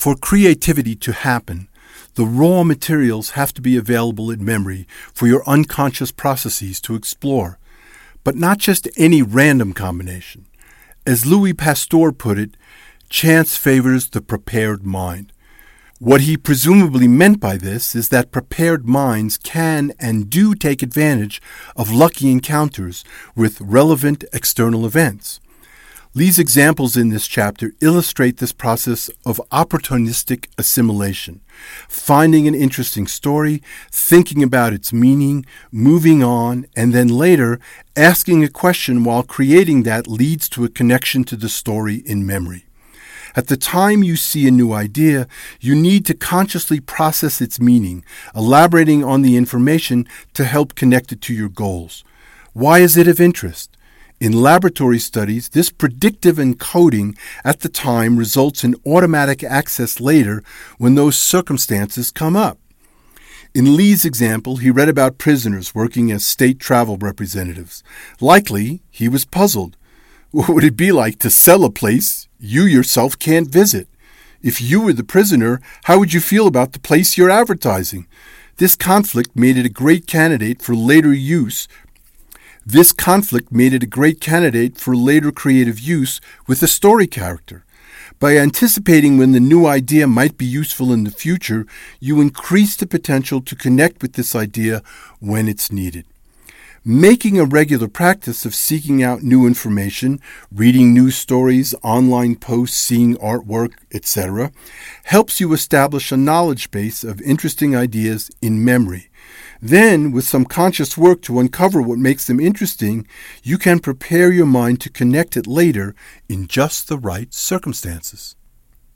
[0.00, 1.68] For creativity to happen,
[2.14, 7.58] the raw materials have to be available in memory for your unconscious processes to explore,
[8.24, 10.46] but not just any random combination.
[11.04, 12.56] As Louis Pasteur put it,
[13.10, 15.34] chance favors the prepared mind.
[15.98, 21.42] What he presumably meant by this is that prepared minds can and do take advantage
[21.76, 23.04] of lucky encounters
[23.36, 25.40] with relevant external events.
[26.12, 31.40] Lee's examples in this chapter illustrate this process of opportunistic assimilation,
[31.88, 33.62] finding an interesting story,
[33.92, 37.60] thinking about its meaning, moving on, and then later
[37.94, 42.64] asking a question while creating that leads to a connection to the story in memory.
[43.36, 45.28] At the time you see a new idea,
[45.60, 48.04] you need to consciously process its meaning,
[48.34, 52.02] elaborating on the information to help connect it to your goals.
[52.52, 53.76] Why is it of interest?
[54.20, 60.42] In laboratory studies, this predictive encoding at the time results in automatic access later
[60.76, 62.58] when those circumstances come up.
[63.54, 67.82] In Lee's example, he read about prisoners working as state travel representatives.
[68.20, 69.78] Likely, he was puzzled.
[70.32, 73.88] What would it be like to sell a place you yourself can't visit.
[74.42, 78.06] If you were the prisoner, how would you feel about the place you're advertising?
[78.56, 81.68] This conflict made it a great candidate for later use.
[82.66, 87.64] This conflict made it a great candidate for later creative use with a story character.
[88.18, 91.66] By anticipating when the new idea might be useful in the future,
[92.00, 94.82] you increase the potential to connect with this idea
[95.20, 96.04] when it's needed.
[96.82, 100.18] Making a regular practice of seeking out new information,
[100.50, 104.50] reading news stories, online posts, seeing artwork, etc.,
[105.04, 109.10] helps you establish a knowledge base of interesting ideas in memory.
[109.60, 113.06] Then, with some conscious work to uncover what makes them interesting,
[113.42, 115.94] you can prepare your mind to connect it later
[116.30, 118.36] in just the right circumstances.